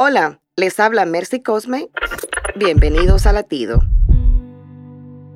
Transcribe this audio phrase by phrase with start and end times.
[0.00, 1.88] Hola, les habla Mercy Cosme.
[2.56, 3.80] Bienvenidos a Latido.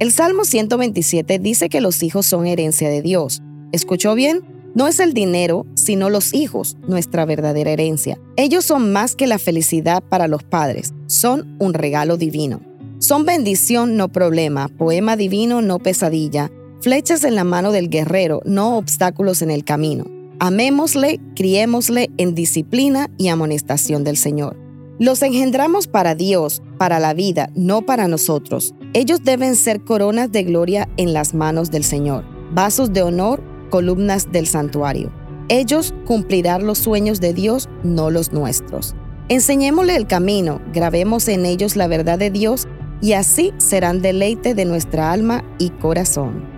[0.00, 3.40] El Salmo 127 dice que los hijos son herencia de Dios.
[3.70, 4.42] ¿Escuchó bien?
[4.74, 8.18] No es el dinero, sino los hijos, nuestra verdadera herencia.
[8.36, 12.60] Ellos son más que la felicidad para los padres, son un regalo divino.
[12.98, 16.50] Son bendición, no problema, poema divino, no pesadilla,
[16.80, 20.17] flechas en la mano del guerrero, no obstáculos en el camino.
[20.40, 24.56] Amémosle, criémosle en disciplina y amonestación del Señor.
[25.00, 28.72] Los engendramos para Dios, para la vida, no para nosotros.
[28.92, 34.30] Ellos deben ser coronas de gloria en las manos del Señor, vasos de honor, columnas
[34.30, 35.12] del santuario.
[35.48, 38.94] Ellos cumplirán los sueños de Dios, no los nuestros.
[39.28, 42.68] Enseñémosle el camino, grabemos en ellos la verdad de Dios
[43.00, 46.57] y así serán deleite de nuestra alma y corazón.